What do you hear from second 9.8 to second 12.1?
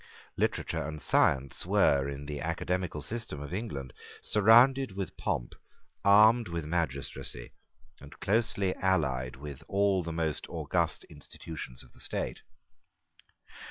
the most august institutions of the